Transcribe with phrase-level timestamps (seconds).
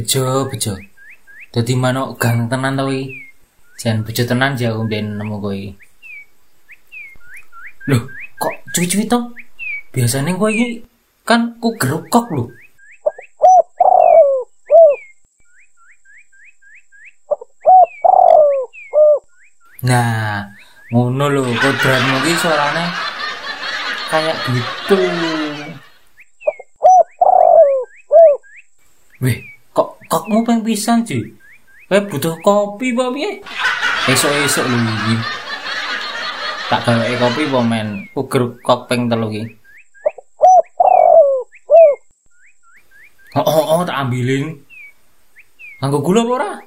[0.00, 0.72] Bejo, bejo.
[1.52, 3.20] Dadi manuk gang tenan to iki.
[3.76, 5.60] Jan bejo tenan ya aku mbiyen nemu kowe.
[7.84, 8.08] Loh,
[8.40, 9.20] kok cuwi-cuwi to?
[9.92, 10.80] Biasane kowe iki
[11.28, 12.44] kan ku gerukok lho.
[19.84, 20.48] Nah,
[20.88, 22.84] ngono lho kodratmu iki suarane
[24.08, 24.96] kayak gitu.
[29.20, 29.49] Weh,
[30.10, 31.22] kok peng pisan, Ji?
[31.86, 33.30] Kowe butuh kopi apa piye?
[34.10, 35.14] Esuk-esuk lho iki.
[36.66, 37.88] Tak gawe kopi apa men?
[38.18, 39.42] Uger kok peng telu iki.
[43.38, 44.58] Oh, oh, oh, tak ambilin.
[45.78, 46.58] Nganggo gula apa?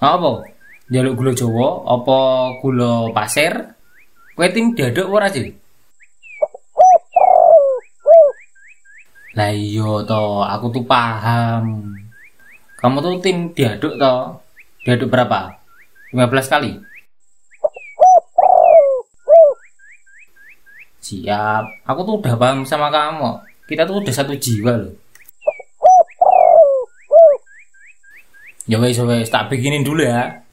[0.00, 0.30] Apa?
[0.92, 2.18] Jaluk gula Jawa apa
[2.60, 3.52] gula pasir?
[4.36, 5.61] Kowe tim daduk ora, Ji?
[9.32, 11.96] Lah iya to, aku tuh paham.
[12.76, 14.14] Kamu tuh tim diaduk to.
[14.84, 15.56] Diaduk berapa?
[16.12, 16.72] 15 kali.
[21.00, 21.64] Siap.
[21.88, 23.40] Aku tuh udah paham sama kamu.
[23.64, 24.92] Kita tuh udah satu jiwa loh.
[28.68, 30.44] Ya wes wes, tak bikinin dulu ya.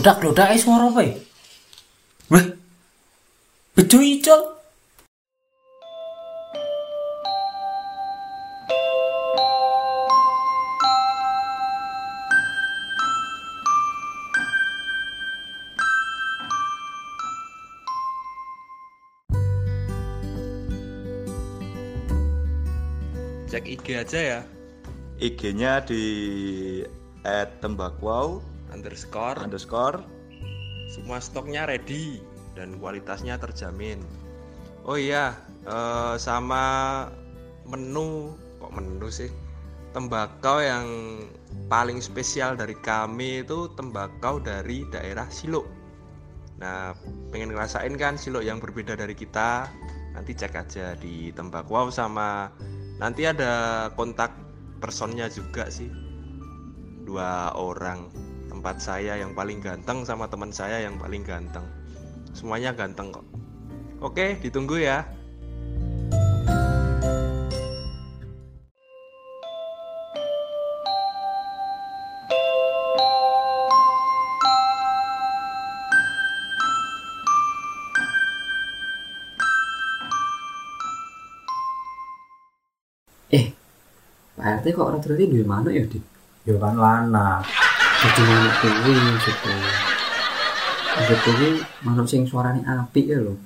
[0.00, 1.12] Kok glodak-glodak suara apa ya?
[2.32, 2.46] Weh,
[3.76, 4.56] bejo icol.
[23.52, 24.40] Cek IG aja ya,
[25.20, 26.00] IG-nya di
[27.60, 28.40] @tembakwau
[28.72, 29.38] underscore.
[29.42, 30.02] underscore
[30.90, 32.18] Semua stoknya ready
[32.58, 34.02] dan kualitasnya terjamin.
[34.82, 37.06] Oh iya, eh, sama
[37.68, 39.30] menu kok menu sih?
[39.94, 40.86] Tembakau yang
[41.66, 45.66] paling spesial dari kami itu tembakau dari daerah Silo.
[46.62, 46.94] Nah,
[47.34, 49.66] pengen ngerasain kan Silo yang berbeda dari kita?
[50.14, 52.50] Nanti cek aja di Tembakau sama
[52.98, 54.34] nanti ada kontak
[54.82, 55.90] personnya juga sih.
[57.06, 58.29] Dua orang
[58.60, 61.64] tempat saya yang paling ganteng sama teman saya yang paling ganteng.
[62.36, 63.24] Semuanya ganteng kok.
[64.04, 65.00] Oke, ditunggu ya.
[83.32, 83.56] Eh,
[84.36, 86.04] Pak RT kok orang ternyata duwe manuk ya, Dik?
[86.44, 87.69] Ya kan lanang.
[88.00, 89.52] Jadi manuk kuwi maksudku.
[90.96, 91.48] Maksudku kuwi
[91.84, 93.36] manuk sing suarane apik ya lho.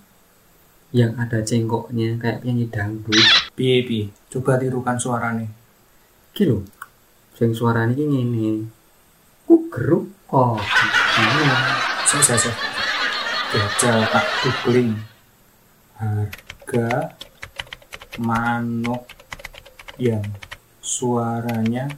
[0.95, 3.19] Yang ada cengkoknya kayak penyanyi dangdut.
[3.59, 4.15] Piye piye?
[4.31, 5.51] Coba tirukan suarane.
[6.31, 6.63] Ki lho.
[7.35, 8.71] Sing suarane ki ngene.
[9.43, 10.63] Ku geruk kok.
[12.07, 12.55] Saya saya.
[13.51, 14.95] Jajal tak googling.
[15.99, 17.11] Harga
[18.23, 19.03] manuk
[19.99, 20.23] yang
[20.79, 21.91] suaranya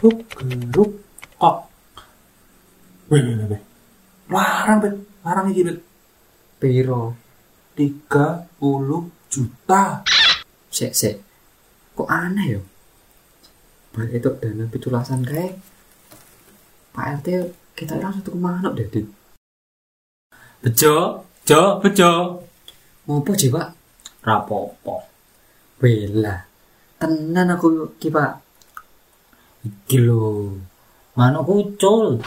[0.00, 1.04] huk geruk
[1.40, 1.56] kok.
[3.12, 3.62] Weh weh weh.
[4.32, 5.78] Larang bet, larang iki bet.
[6.58, 7.14] Piro?
[7.76, 8.48] 30
[9.28, 10.02] juta.
[10.72, 11.16] Sek sek.
[11.96, 12.60] Kok aneh ya?
[13.92, 15.56] Balik itu dana pitulasan kae.
[16.92, 17.28] Pak RT
[17.76, 19.04] kita langsung tuku manuk deh, Dik.
[20.64, 22.40] Bejo, jo, bejo.
[23.04, 23.68] Ngopo sih, Pak?
[24.24, 25.04] Rapopo.
[25.80, 26.40] Wela.
[26.96, 28.32] Tenan aku ki, Pak.
[29.64, 30.56] Iki lho.
[31.16, 32.20] Manuk kucul.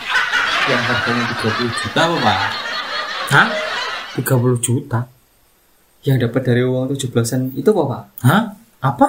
[0.66, 2.40] Yang harganya 30 juta apa, Pak?
[3.30, 3.48] Hah?
[4.18, 5.00] 30 juta.
[6.02, 8.04] Yang dapat dari uang 17-an itu apa, Pak?
[8.26, 8.44] Hah?
[8.82, 9.08] Apa?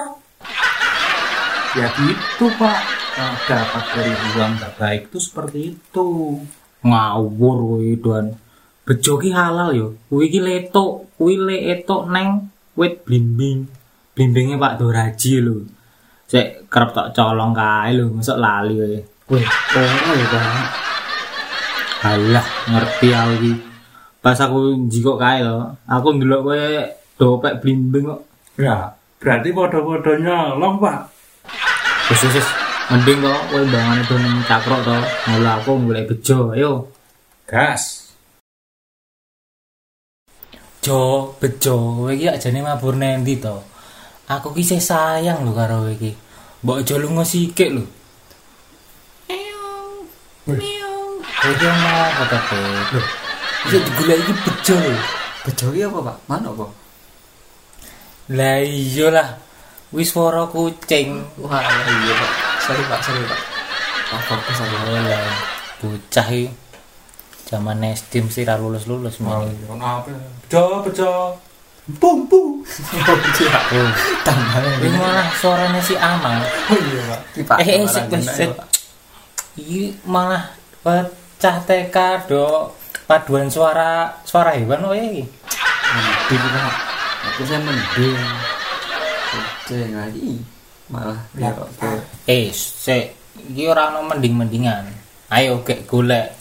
[1.73, 2.79] Ya gitu, Pak.
[3.17, 6.09] Yang dapat dari uang gak baik itu seperti itu.
[6.85, 8.25] Ngawur kowe Don.
[8.85, 9.87] Bejo ki halal yo.
[10.13, 13.65] Kuwi ki letok, kuwi letok neng wit blimbing.
[14.13, 15.65] Blimbinge Pak Doraji lho.
[16.29, 19.10] Sik kerep tak colong kae lho, mosok lali kowe.
[19.31, 20.43] Weh, ora ya, Pak.
[22.03, 23.53] Alah, ngerti aku iki.
[24.19, 26.63] Pas aku njikok kae lho, aku ndelok kowe
[27.15, 28.27] dopek blimbing kok.
[28.59, 28.91] Ya,
[29.23, 30.99] berarti podo-podo nyolong, Pak.
[32.11, 32.47] Wis wis
[32.91, 34.99] mending kok kowe mbangane do ning cakrok to.
[35.31, 36.91] Mula aku golek bejo, ayo.
[37.47, 38.11] Gas.
[40.83, 43.63] Jo, bejo, kowe iki ajane mabur nendi to?
[44.27, 46.11] Aku ki sih sayang lho karo kowe iki.
[46.67, 48.00] Mbok aja lunga sikik lho.
[50.41, 52.43] Iki mau apa Pet?
[52.93, 53.01] Lho,
[53.69, 54.77] iki digolek iki bejo.
[55.45, 56.17] Bejo iki apa, Pak?
[56.25, 56.65] Mana apa?
[58.33, 59.29] Lah iya lah.
[59.93, 61.21] Wis swara kucing.
[61.37, 62.31] Wah, iya, Pak.
[62.63, 63.39] Sorry, Pak, sorry, Pak.
[64.09, 64.75] Tak fokus aku.
[64.97, 65.25] Lah,
[65.83, 66.49] bocah iki.
[67.51, 69.51] Zaman SD mesti ra lulus-lulus Oh, men.
[69.51, 70.09] iya, kan apa?
[70.47, 71.11] Bejo, bejo.
[71.99, 72.63] Bum, bum.
[74.23, 76.39] Tambahnya ini malah suaranya si Amal.
[76.71, 77.19] Oh iya, Pak.
[77.51, 77.57] Pak.
[77.59, 78.49] Eh, eh, sik, sik.
[79.59, 81.97] Iki malah pecah TK
[82.31, 82.71] do
[83.03, 85.27] paduan suara suara hewan oh iki.
[85.91, 86.73] Mending, Pak.
[87.27, 88.19] Aku saya mending.
[89.31, 90.31] Kucing lagi.
[90.87, 91.91] Malah Ya, ya, oke.
[92.27, 93.11] Eh, sik,
[93.51, 94.87] iki ora ono mending-mendingan.
[95.31, 96.31] Ayo gek golek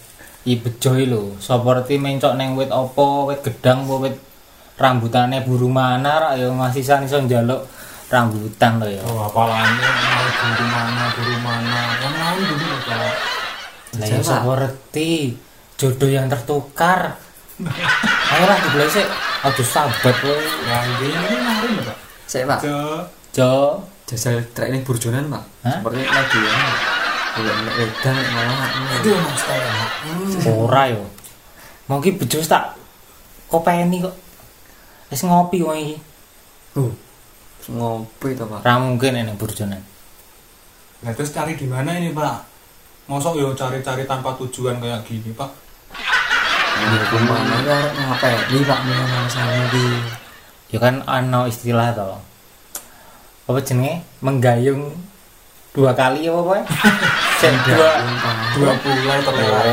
[0.47, 1.35] i bejo iki lho.
[1.43, 4.17] Seperti mencok neng wit apa, wit gedang apa wit
[4.81, 7.69] rambutane buru mana ra ya masih san iso njaluk
[8.11, 9.01] rambutan lho ya.
[9.07, 11.79] Oh, apalagi mau guru mana, guru mana.
[12.03, 13.15] Yang lain dulu loh, Pak.
[13.91, 15.11] Lah ya seperti
[15.79, 17.15] jodoh yang tertukar.
[18.35, 19.07] Ayolah dibeli sik.
[19.47, 20.35] Aduh sahabat kowe.
[20.67, 21.37] Yang ini
[21.79, 21.97] loh, Pak.
[22.27, 22.61] Saya, Pak.
[23.31, 23.79] Jo,
[24.11, 25.43] Jajal trek ini burjonan, Pak.
[25.63, 26.55] Seperti lagi ya.
[27.31, 29.43] Kalau nek wedang nek malah Aduh, Mas.
[29.47, 30.51] Hmm.
[30.51, 31.07] ora yo.
[31.87, 32.75] Mungkin bejo tak
[33.47, 34.19] kopeni kok.
[35.15, 35.97] Wis ngopi kowe iki.
[37.71, 38.67] Ngopi to, Pak.
[38.67, 39.79] Ra mungkin ini burjonan.
[41.01, 42.37] Nah, terus cari di mana ini, Pak?
[43.07, 45.51] Mosok yo cari-cari tanpa tujuan kayak gini, Pak.
[46.81, 48.41] Ini ke mana ya ngapain?
[48.49, 49.85] Ini Pak mana sama di
[50.71, 52.15] Ya kan ana istilah to.
[53.51, 54.07] Apa jenenge?
[54.23, 54.95] Menggayung
[55.75, 56.57] dua kali apa apa?
[57.43, 57.91] Sing dua
[58.55, 59.71] Dua pulau terlewati.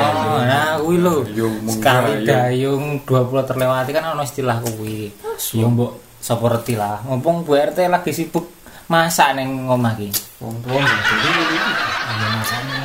[0.00, 1.14] Oh, nah kuwi lho.
[1.28, 3.04] Dayung, Sekali menggayung.
[3.04, 5.12] dayung 20 terlewati kan ana istilah kuwi.
[5.52, 7.00] Ya mbok seperti lah.
[7.06, 8.50] Mumpung Bu RT lagi sibuk
[8.88, 10.10] masak ning omah iki.
[10.42, 12.78] Wong dulu Iya, masanya.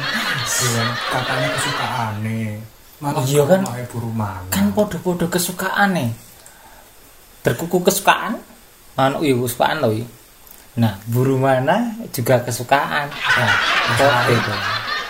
[0.44, 2.42] Iya, katanya kesukaane.
[3.00, 3.62] Malah Iya kan?
[4.14, 4.48] mana.
[4.52, 6.10] Kan podo-podo kesukaan nih.
[7.44, 8.40] Terkuku kesukaan.
[8.94, 9.92] Anu iya kesukaan loh.
[9.92, 10.06] iya.
[10.74, 13.06] Nah, buru mana juga kesukaan.
[13.10, 13.54] Nah,
[13.98, 14.54] kok itu.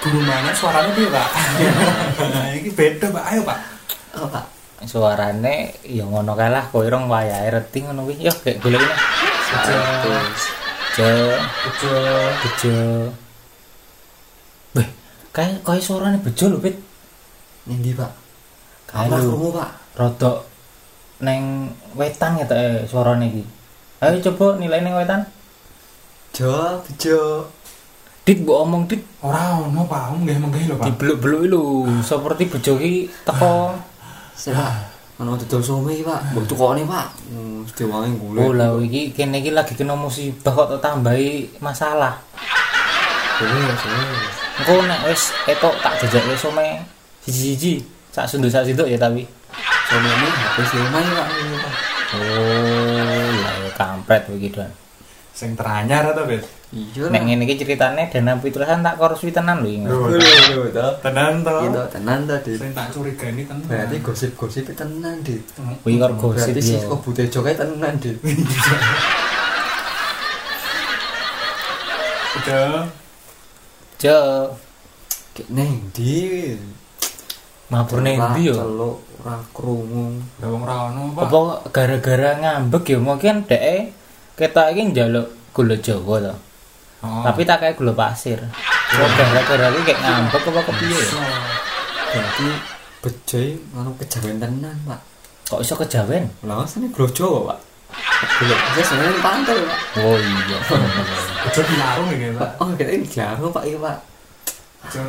[0.03, 1.27] Buru mana suaranya dia, Pak?
[2.33, 3.23] Nah, ini beda, Pak.
[3.31, 3.59] Ayo, Pak.
[4.19, 4.45] Oh, Pak.
[4.85, 8.19] Suarane ya ngono kae lah, kowe rong wayahe reti ngono kuwi.
[8.19, 8.81] Yo, gek golek.
[9.63, 10.41] Terus
[10.93, 11.09] Jo,
[11.65, 11.93] Bejo.
[12.45, 12.77] bejo.
[14.77, 14.87] Beh,
[15.33, 16.77] kayak kayak suarane bejo lho, Pit.
[17.65, 18.11] Nindi, Pak.
[18.93, 19.49] Apa lho.
[19.49, 19.97] Pak?
[19.97, 20.45] Rodok
[21.23, 23.43] neng wetan ya eh suarane iki.
[24.05, 25.25] Ayo coba nilai neng wetan.
[26.29, 27.49] Jo, bejo.
[28.23, 30.13] Dit mbok omong dit Ora ono, Pak.
[30.13, 30.85] Om nggih menggih lho, Pak.
[30.93, 31.63] dibeluk-beluk lho
[32.05, 33.73] seperti bejo iki teko.
[34.33, 34.89] Saya,
[35.21, 36.33] Ono dodol some iki, Pak.
[36.33, 37.07] Mbok tukokne, Pak.
[37.29, 38.41] Hmm, mesti wangi golek.
[38.41, 42.17] Oh lah iki kene iki lagi kena musibah kok tambahi masalah.
[43.37, 44.41] Boleh, boleh.
[44.57, 46.65] Engko nek wis etok tak jajakke some
[47.21, 47.85] siji-siji.
[48.09, 49.21] Sak sunduk sak sinduk ya tapi.
[49.89, 50.29] Some ini
[50.65, 51.27] siomay, Pak.
[51.29, 51.73] Ini, Pak.
[52.13, 54.65] Oh, lah ya kampret begitu.
[55.33, 56.45] Sing teranyar atau, Bet?
[56.73, 59.85] Iya Nek ngene iki ceritane dana pitulisan tak korupsi tenan lho iki.
[59.85, 60.87] Lho, to.
[61.05, 61.53] tenan to.
[61.69, 62.57] Gitu, tenan to, Dit.
[62.57, 63.69] Sing tak curigani tenan.
[63.69, 65.45] Berarti gosip-gosip tenan, Dit.
[65.85, 66.89] Kuwi kok gosip Berarti si yo.
[66.89, 68.17] Kobutejo kae tenan, Dit.
[72.33, 72.61] Bejo.
[74.01, 74.17] Jo,
[75.33, 76.53] Kayak neng di.
[77.69, 78.57] mabur ning ndi yo?
[78.57, 80.21] Celuk ora krungu.
[80.41, 81.25] Lah wong ra ono, Pak.
[81.25, 81.37] Apa
[81.73, 83.93] gara-gara ngambek ya mungkin dhek
[84.37, 86.33] ketok iki njaluk gula Jawa to.
[87.03, 87.19] Oh.
[87.19, 88.39] Tapi tak kayak gula pasir.
[88.39, 91.07] Kok gara-gara iki kayak ngambek apa kepiye ya?
[92.13, 92.47] Berarti
[93.03, 94.99] bejoy anu kejawen tenan, Pak.
[95.51, 96.31] Kok iso kejawen?
[96.47, 97.59] Lah asane grojo, Pak.
[98.39, 99.77] Belum, saya sebenarnya pantai, Pak.
[99.99, 100.57] Oh iya.
[101.43, 102.49] Bejo dilarung iki, Pak.
[102.63, 103.97] Oh, kayaknya dilarang, Pak, iya, Pak.
[104.87, 105.03] Bejo.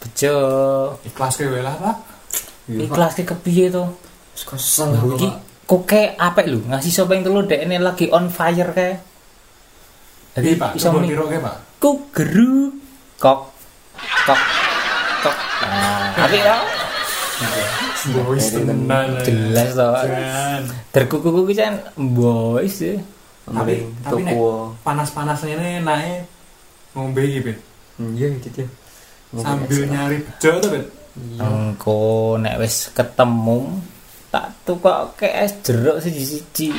[0.00, 0.34] Bejo.
[1.04, 1.96] Ikhlas ke lah, Pak.
[2.72, 2.84] Iya, Pak.
[2.88, 3.84] Ikhlas ki kepiye to?
[4.34, 5.36] Terus Kesel aku, Pak.
[5.64, 9.13] kok kayak apik lho ngasih sopeng telu dek ini lagi on fire kayak.
[10.34, 11.14] Jadi Pak, iso coba muni
[11.78, 12.74] ku geru
[13.22, 13.54] kok
[14.26, 14.40] kok
[15.22, 15.36] kok.
[15.62, 16.58] Nah, tapi ya
[18.04, 19.16] Boys tenan.
[19.24, 19.88] jelas to.
[20.92, 23.00] Terkuku-kuku kan boys ya.
[23.48, 24.36] Tapi tapi nek
[24.84, 26.28] panas-panasnya ini naik
[26.92, 27.52] ngombe iki.
[28.00, 28.68] Iya, gitu ya.
[29.40, 30.84] Sambil nyari bejo to, Bet.
[31.14, 31.40] Iya.
[31.46, 33.80] Engko nek wis ketemu
[34.28, 36.74] tak tukok ke es jeruk siji-siji.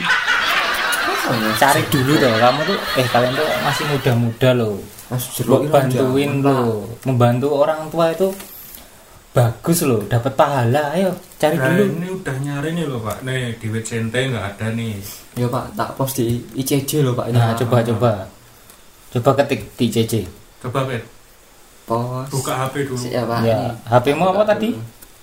[1.55, 4.75] Cari dulu tuh, kamu tuh eh kalian tuh masih muda-muda loh.
[5.05, 8.29] Mas Buat bantuin loh, membantu orang tua itu
[9.31, 10.91] bagus loh, dapat pahala.
[10.91, 11.83] Ayo cari Nah, dulu.
[11.93, 13.17] ini udah nyari nih loh, Pak.
[13.21, 14.95] Nih, di Wecente nggak ada nih.
[15.35, 17.29] Ya, Pak, tak post di ICJ loh, Pak.
[17.29, 17.35] ini.
[17.35, 18.11] Nah, coba coba.
[19.11, 20.13] Coba ketik di CC.
[20.59, 21.03] Coba, Bet.
[21.85, 24.73] pos buka HP dulu siapa Ya, nih HP-mu apa tadi?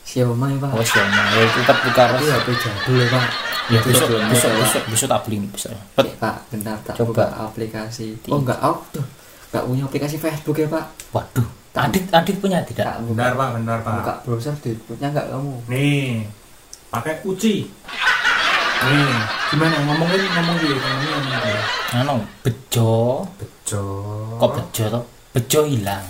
[0.03, 0.79] Xiaomi pak Oh?
[0.79, 2.03] Ya, tetap buka.
[2.15, 3.25] HP jadul ya pak
[3.71, 5.71] Ya, besok, besok, besok, besok tak beli besok.
[5.71, 6.37] Eh, Bet, pak.
[6.51, 7.07] Bentar tak Coba.
[7.15, 8.19] buka aplikasi.
[8.27, 9.07] Oh enggak oh tuh.
[9.53, 10.85] Enggak punya aplikasi Facebook ya pak.
[11.11, 12.91] Waduh, Adit, Adit punya tidak?
[12.91, 13.15] tak buka.
[13.15, 13.95] Bentar pak bentar pak.
[14.03, 15.55] Buka browser di punya enggak kamu?
[15.71, 16.27] Nih
[16.91, 17.55] pakai uci.
[18.83, 19.15] Nih
[19.49, 19.77] gimana?
[19.87, 23.85] Ngomongin ngomong dia ngomongin ngomong dia Anu, bejo, bejo.
[24.37, 25.05] Kok bejo toh?
[25.31, 26.03] Bejo hilang.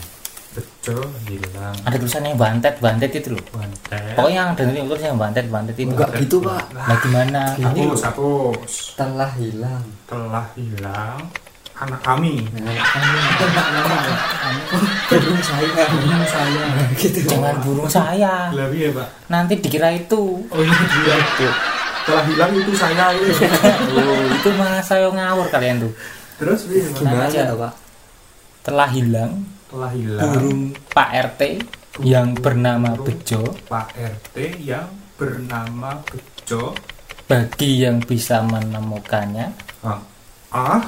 [1.24, 3.42] Hilang Ada tulisannya bantet, bantet itu loh.
[3.50, 5.88] bantet Pokoknya yang ada tulisannya bantet, bantet itu.
[5.88, 7.42] enggak gitu pak Nah, gimana?
[7.54, 11.22] Hapus hapus telah hilang telah hilang
[11.72, 12.78] anak kami enggak
[13.70, 13.96] nama
[15.08, 18.34] burung saya Burung saya gitu Jangan burung saya.
[18.50, 20.42] lebih ya pak Nanti dikira itu.
[20.42, 21.16] oh ini dia
[22.02, 23.30] telah hilang itu saya ini
[23.94, 25.92] Oh, itu malah saya ngawur kalian tuh.
[26.36, 27.26] terus Bi, gimana?
[27.26, 27.50] aja.
[27.52, 27.72] pak
[28.62, 29.42] Telah hilang
[29.72, 30.32] telah hilang.
[30.36, 30.62] Burung
[30.92, 31.42] Pak RT
[32.04, 33.56] yang bernama Bejo.
[33.72, 36.76] Pak RT yang bernama Bejo.
[37.24, 40.04] Bagi yang bisa menemukannya ah
[40.52, 40.84] ah.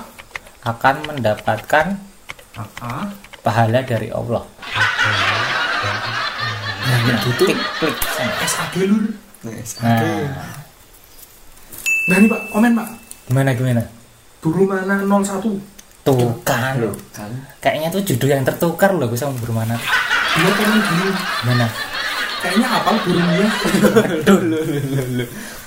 [0.68, 1.96] akan mendapatkan
[2.60, 3.08] ah, ah.
[3.40, 4.44] pahala dari Allah.
[6.84, 7.48] nah gitu.
[7.48, 7.96] Klik klik.
[8.44, 9.16] SAG lur.
[9.44, 10.52] Nah, nah.
[12.20, 12.40] Ini pak.
[12.52, 12.88] Komen pak.
[13.32, 13.82] Gimana gimana?
[14.44, 15.00] Buru mana?
[15.00, 15.73] 01
[16.04, 19.72] Tuh kan, Loh, kan kayaknya tuh judul yang tertukar loh gue sama bermana.
[19.74, 20.50] Dia.
[20.50, 21.08] Komen gini
[21.40, 21.66] Gimana?
[22.38, 23.48] Kayaknya hafal burungnya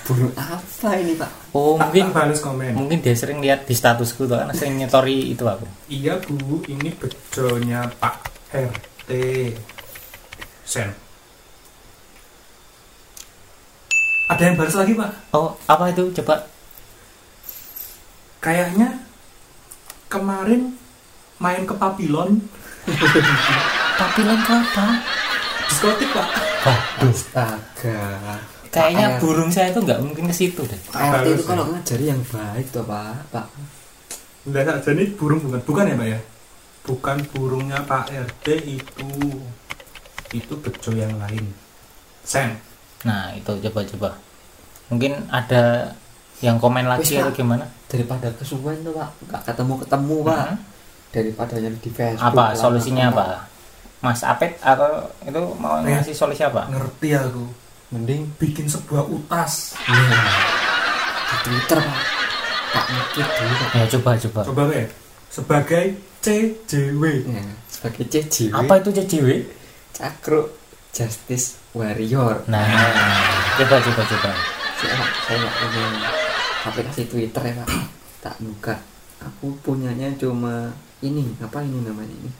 [0.05, 1.31] burung apa ini pak?
[1.51, 2.71] Oh Tak- mungkin tak balas komen.
[2.71, 5.65] mungkin dia sering lihat di statusku tuh kan sering nyetori itu aku.
[5.89, 6.61] Iya bu.
[6.63, 8.15] Ini bejonya Pak
[8.53, 9.09] RT
[10.63, 10.93] Sen.
[14.27, 15.11] Ada yang balas lagi pak?
[15.33, 16.13] Oh apa itu?
[16.13, 16.45] Coba?
[18.37, 19.06] Kayaknya
[20.07, 20.75] Kemarin
[21.37, 22.41] Main ke Papilon.
[23.99, 24.87] Papilon ke apa?
[25.67, 26.27] Diskotik pak.
[26.65, 28.01] Waduh, astaga.
[28.67, 30.79] Kayaknya Pak burung saya tuh nggak mungkin ke situ deh.
[30.89, 33.21] Pak RT itu kalau ngajari yang baik tuh pak.
[33.29, 33.47] Pak.
[34.47, 35.61] Enggak saja nih burung bukan.
[35.61, 36.19] Bukan ya pak ya?
[36.87, 39.11] Bukan burungnya Pak RT itu.
[40.31, 41.51] Itu bejo yang lain.
[42.23, 42.55] Sen
[43.03, 44.17] Nah itu coba-coba.
[44.89, 45.93] Mungkin ada
[46.39, 47.35] yang komen lagi Wis, atau Pak.
[47.35, 47.65] gimana?
[47.87, 50.57] daripada kesuwen tuh pak nggak ketemu ketemu pak Hmm.
[51.09, 53.25] daripada nyari di Facebook Apa lama- solusinya apa?
[53.97, 55.89] Mas Apet atau itu mau Eh.
[55.89, 56.67] ngasih solusi apa?
[56.67, 57.41] Ngerti aku
[57.89, 59.97] mending Bikin sebuah utas ya
[61.25, 61.99] di Twitter pak
[62.69, 64.39] pak mikir dulu pak Ya coba coba.
[64.43, 64.85] Coba ya
[65.27, 65.85] Sebagai
[66.19, 69.27] CJW ya, sebagai CJW Apa itu CCW?
[69.91, 70.51] cakro
[70.91, 72.67] justice warrior Nah,
[73.55, 74.31] coba coba coba.
[74.75, 76.11] saya pak saya punya
[76.63, 77.67] aplikasi Twitter ya pak
[78.19, 78.75] tak buka
[79.19, 82.31] aku punyanya cuma ini apa ini namanya ini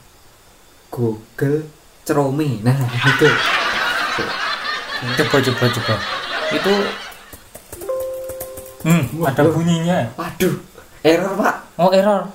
[0.88, 1.68] Google
[2.02, 3.28] Chrome nah itu
[4.98, 5.94] Coba coba coba.
[6.50, 6.72] Itu
[8.78, 10.10] Hmm, ada bunyinya.
[10.14, 10.54] waduh
[11.02, 12.26] error pak Oh, error.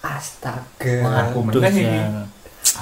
[0.00, 0.94] astaga
[1.30, 1.86] Aku Waduh, meneh iki.
[1.86, 2.26] Jan.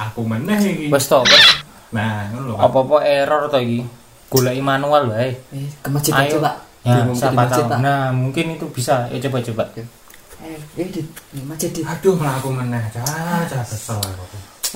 [0.08, 0.86] Aku meneh iki.
[0.88, 1.44] Wes to, wes.
[1.92, 2.54] Nah, ngono lho.
[2.56, 3.84] Apa-apa error to iki.
[4.28, 5.36] Goleki manual wae.
[5.52, 6.40] eh, ke masjid aja Ayo.
[6.40, 7.66] pak Ya, siapa tahu.
[7.66, 7.78] Pak.
[7.82, 9.10] Nah, mungkin itu bisa.
[9.10, 9.64] Ya coba coba.
[9.74, 11.02] eh eh di,
[11.34, 12.78] di masjid di Aduh, malah aku meneh.
[12.94, 14.24] Cah, cah kesel aku.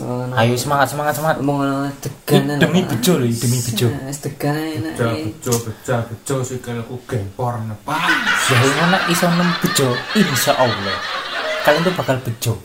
[0.01, 0.25] Oh.
[0.33, 1.39] Ayo semangat semangat semangat.
[1.45, 3.87] mau Ini degan demi bejo loh, demi bejo.
[4.25, 8.01] degan enak Bejo, bejo, bejo, bejo sikilku gempor nepak.
[8.49, 10.97] Ya ngono iso nem bejo, insya Allah.
[11.63, 12.57] Kalian tuh bakal bejo.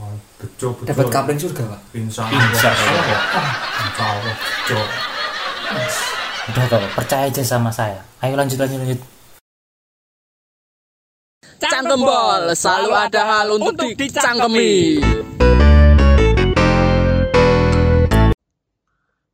[0.00, 0.88] Oh, bejo, bejo.
[0.88, 2.40] dapat kapling surga pak Insya Allah.
[2.40, 3.20] Insya Allah.
[3.36, 4.34] Ah, Insya Allah.
[4.40, 4.80] Bejo.
[6.42, 8.02] Udah tau, percaya aja sama saya.
[8.18, 9.00] Ayo lanjut lanjut lanjut.
[11.62, 14.98] Cangkembol, selalu ada hal untuk dicangkemi.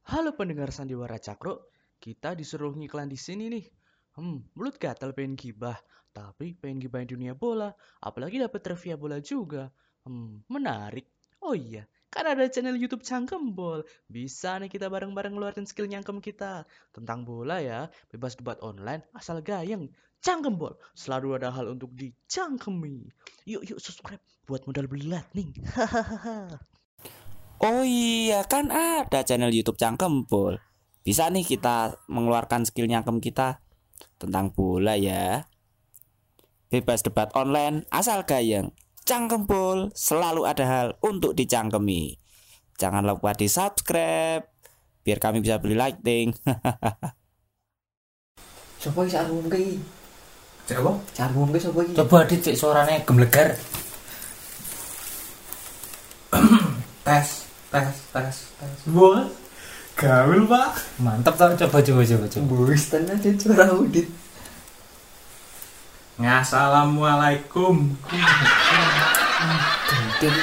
[0.05, 3.65] Halo pendengar Sandiwara Cakro, kita disuruh ngiklan di sini nih.
[4.21, 5.81] Hmm, mulut gatal pengen gibah,
[6.12, 7.73] tapi pengen gibahin dunia bola,
[8.05, 9.73] apalagi dapat trivia bola juga.
[10.05, 11.09] Hmm, menarik.
[11.41, 13.85] Oh iya, kan ada channel YouTube Cangkembol.
[14.09, 16.65] Bisa nih kita bareng-bareng ngeluarin skill nyangkem kita.
[16.93, 19.93] Tentang bola ya, bebas debat online, asal gayeng.
[20.19, 23.07] Cangkembol, selalu ada hal untuk dicangkemi.
[23.47, 25.53] Yuk yuk subscribe buat modal beli lightning.
[25.77, 26.59] Hahaha.
[27.59, 30.62] Oh iya kan ada channel YouTube Cangkempol.
[31.03, 33.59] Bisa nih kita mengeluarkan skill nyangkem kita
[34.15, 35.43] tentang bola ya.
[36.71, 38.71] Bebas debat online asal gayeng.
[39.09, 42.21] Cangkempol selalu ada hal untuk dicangkemi.
[42.77, 44.45] Jangan lupa di subscribe
[45.00, 46.37] biar kami bisa beli lighting.
[48.85, 49.81] Sopo iki sarung iki
[51.65, 51.97] sopo iki?
[51.97, 53.57] Coba dit cek suaranya gemlegar.
[57.09, 57.49] Tes.
[57.69, 59.29] tes tes tes bos
[59.93, 60.73] gaul pak
[61.05, 62.55] Mantap tau coba coba coba coba.
[62.65, 64.09] Bos tenan suara udit.
[66.19, 67.95] Assalamualaikum.
[70.19, 70.35] Udit.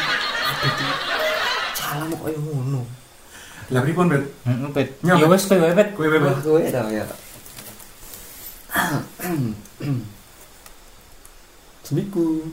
[1.76, 2.82] Salam kok yang ngono.
[3.66, 4.88] lah pripun bet Heeh.
[5.02, 5.90] Nyok, Ya wis kowe Pet.
[5.92, 7.04] kowe bet kowe tau ya.
[11.84, 12.46] Semiku.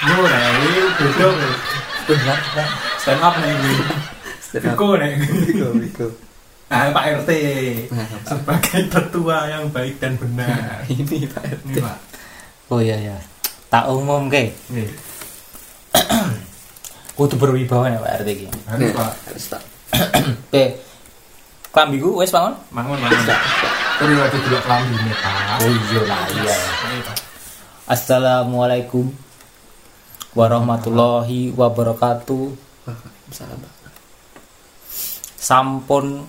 [0.00, 1.56] yo iki beda Bet.
[2.06, 2.38] Benar,
[2.96, 3.74] stand up nih iki
[4.60, 6.06] Biko nek Biko, biko.
[6.66, 7.30] nah Pak RT
[7.90, 11.66] Nah, sebagai tetua yang baik dan benar ini Pak RT.
[11.68, 11.96] ini Pak
[12.70, 13.16] Oh iya ya.
[13.66, 14.54] Tak umum ke.
[14.70, 14.86] Nih,
[17.18, 18.46] Kudu berwibawa nih Pak RT iki.
[18.70, 19.62] harus Pak Harus tak.
[20.48, 20.64] Oke.
[21.70, 22.50] Klambiku wis bangun?
[22.74, 23.30] mangun mangun
[24.02, 26.56] Kuri lagi dulu kelambi nih Pak Oh iya lah iya.
[27.06, 27.18] Pak
[27.86, 29.14] Assalamualaikum
[30.34, 32.54] warahmatullahi wabarakatuh.
[35.38, 36.26] Sampun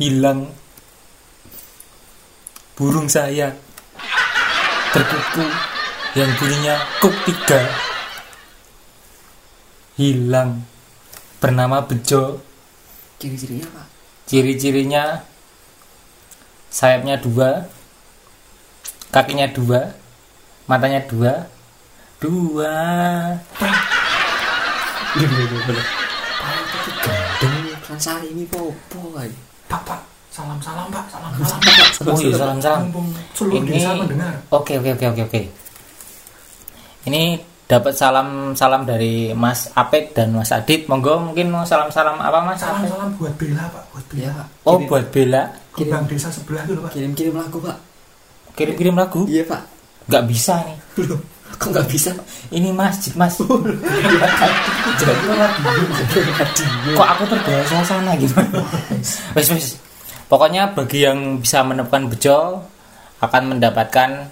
[0.00, 0.52] hilang
[2.76, 3.52] burung saya
[4.90, 5.44] terkuku
[6.18, 7.60] yang bunyinya kuk tiga.
[9.96, 10.64] Hilang.
[11.40, 12.40] Bernama bejo.
[13.20, 13.86] Ciri-cirinya, Pak.
[14.30, 15.26] ciri-cirinya
[16.70, 17.66] sayapnya dua
[19.10, 19.90] kakinya dua
[20.70, 21.50] matanya dua.
[22.22, 22.70] Dua.
[27.40, 29.32] Gendeng kan sari ini popo ae.
[29.66, 29.82] Pak?
[29.82, 31.04] Pak salam salam Pak.
[31.10, 31.60] Salam salam
[32.06, 32.82] oh iya salam salam
[33.34, 33.82] seluruh ini
[34.48, 35.40] oke oke oke oke oke.
[37.02, 37.22] Ini
[37.64, 40.86] dapat salam salam dari Mas Apek dan Mas Adit.
[40.86, 42.90] Monggo mungkin mau salam salam apa Mas salam Apek?
[42.90, 43.84] salam buat Bella Pak.
[43.90, 44.20] Buat Bella.
[44.20, 44.46] Iya, Pak.
[44.62, 45.42] oh Kirim- buat Bella?
[45.70, 46.90] Kembang desa sebelah dulu Pak.
[46.92, 47.76] Kirim-kirim lagu, Pak.
[48.52, 49.22] kirim-kirim lagu?
[49.26, 49.62] Iya, Pak.
[50.06, 50.74] nggak bisa nih
[51.06, 51.22] Loh,
[51.54, 52.10] kok nggak bisa?
[52.50, 53.38] ini masjid mas.
[56.90, 58.34] Kok aku terbawa suasana gitu?
[59.32, 59.66] Wes wes
[60.30, 62.62] pokoknya bagi yang bisa menemukan bejo
[63.18, 64.30] akan mendapatkan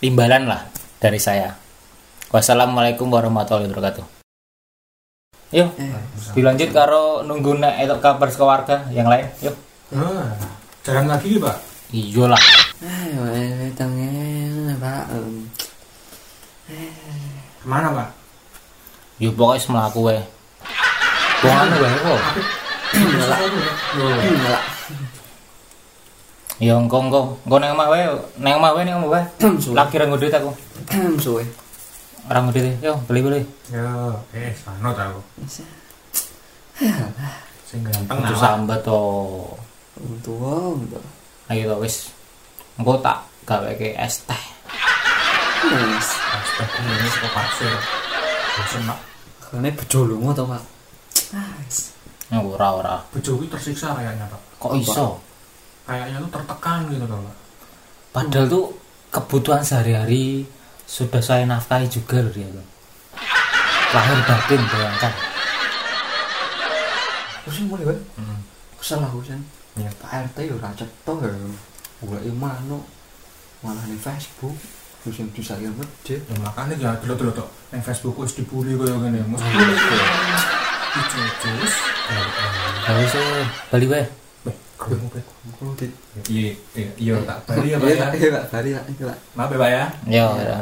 [0.00, 0.64] imbalan lah
[0.96, 1.52] dari saya.
[2.32, 4.04] Wassalamualaikum warahmatullahi wabarakatuh.
[5.52, 5.92] Yuk Eh,
[6.32, 9.28] dilanjut karo nunggu nek etok kabar keluarga yang lain.
[9.44, 9.52] Yuk.
[9.92, 10.32] Ah,
[10.80, 11.56] jalan lagi Pak.
[11.92, 12.40] Iyalah.
[12.80, 15.04] Ayo, eh, tangan, Pak.
[15.12, 15.44] Em,
[17.60, 18.08] ke mana Pak?
[19.20, 20.16] Yuk pokoknya semelaku we
[21.42, 22.20] wong anu wae kok
[23.96, 24.62] Loh, enggak.
[26.62, 28.04] Ya engko engko engko nang omah wae
[28.38, 29.24] nang omah wae nang omah wae
[29.74, 30.52] lagi ra ngudit aku
[31.18, 31.44] Suwe.
[32.28, 35.20] ra ngudit yo beli beli ya eh sanot aku
[37.72, 39.00] sing gampang nah sambat to.
[39.96, 41.00] Untuk wong to.
[41.48, 42.12] Ayo to wis.
[42.76, 44.44] Engko tak gaweke es teh.
[45.72, 46.08] Wes.
[46.20, 47.74] Astagfirullah ini kok pasir
[48.52, 49.00] bosen Pak
[49.40, 50.62] Kene bejo lunga to, Pak.
[51.32, 51.56] Ah.
[52.32, 52.96] Ya ora ora.
[53.12, 55.20] bojo kuwi tersiksa kayaknya Pak Kok iso?
[55.84, 57.36] kayaknya tuh tertekan gitu loh Pak
[58.12, 58.64] Padahal tuh
[59.12, 60.48] kebutuhan sehari-hari
[60.88, 62.66] sudah saya nafkahi juga loh dia tuh.
[63.92, 65.12] Lahir batin bayangkan.
[67.44, 67.98] Pusing mulai, Pak.
[68.20, 68.40] Hmm.
[68.76, 69.40] Kesel aku sen.
[69.76, 69.88] Iya.
[69.96, 72.32] Pak RT yo ora cetho ya.
[72.36, 72.84] Manuk.
[73.64, 74.56] Malah di Facebook.
[75.02, 76.20] Terus yang bisa yang gede.
[76.22, 79.50] ya makanya ya dulu dulu tuh yang Facebook wis dibully kayak gini mesti
[80.92, 81.00] Ya
[83.00, 84.02] wis eh, bali wae.
[84.02, 84.06] eh
[84.76, 84.98] Kalau
[86.26, 88.10] iya iya iya tak balik ya Pak Iya, ya Pak.
[88.12, 88.44] Iya, Pak.
[88.50, 88.84] Bari, Pak.
[88.90, 89.16] Iya, Pak.
[89.32, 90.54] maaf ya Pak ya Ya ora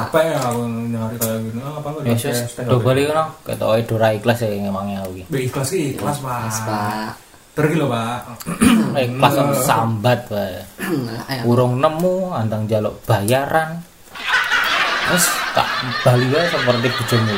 [0.00, 3.24] apa ya aku nyari kayak gini apa enggak Ya wis do bali kono.
[3.44, 5.22] Ketoke dora ikhlas ya emangnya aku iki.
[5.28, 7.12] Be ikhlas sih ikhlas Pak Mas, Pak.
[7.50, 8.18] pergi loh Pak
[9.06, 10.64] Ikhlas kok sambat ayo.
[11.44, 13.84] urung nemu antang jaluk bayaran
[15.04, 15.68] terus tak
[16.00, 17.36] bali wae seperti bojomu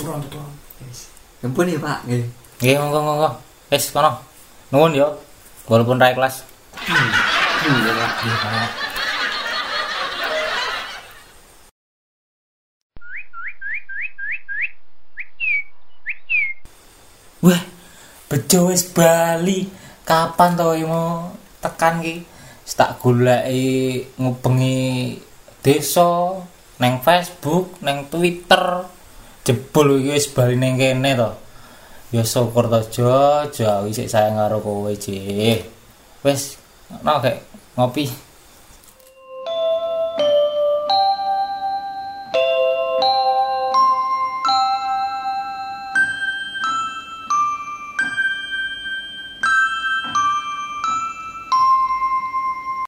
[0.00, 0.52] turun turun
[1.40, 2.04] Ampun ya, Pak.
[2.04, 2.24] Nggih.
[2.60, 3.30] nggih monggo monggo.
[3.72, 4.20] Wis kono.
[4.72, 5.08] Nuwun yo.
[5.68, 8.12] Walaupun ra kelas Pak.
[8.24, 8.90] iya Pak
[17.44, 17.62] wah
[18.28, 19.68] bejo wis bali.
[20.04, 21.30] Kapan to mau
[21.62, 22.26] tekan ki
[22.66, 25.18] Wis tak goleki ngubengi
[25.62, 26.38] desa
[26.82, 28.86] neng Facebook neng Twitter
[29.46, 31.30] jebul iki wis bali neng kene to.
[32.10, 33.14] Ya syukur to jo
[33.54, 35.62] jo isik sayang karo kowe jih
[36.26, 36.58] wis
[37.02, 37.46] kayak
[37.78, 38.10] ngopi